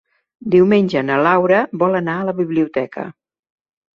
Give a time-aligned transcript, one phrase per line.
[0.53, 3.05] Diumenge na Laura vol anar a la biblioteca.